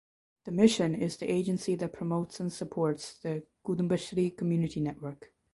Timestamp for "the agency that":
1.17-1.93